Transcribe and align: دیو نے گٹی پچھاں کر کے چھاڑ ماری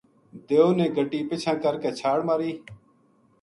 دیو 0.47 0.67
نے 0.77 0.85
گٹی 0.95 1.19
پچھاں 1.29 1.55
کر 1.63 1.79
کے 1.81 1.91
چھاڑ 1.99 2.19
ماری 2.27 2.51